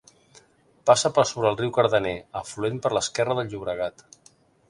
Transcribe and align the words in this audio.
Passa 0.89 1.11
per 1.17 1.25
sobre 1.31 1.49
el 1.51 1.59
riu 1.59 1.73
Cardener, 1.75 2.15
afluent 2.41 2.81
per 2.87 2.93
l'esquerra 2.97 3.39
del 3.41 3.51
Llobregat. 3.53 4.05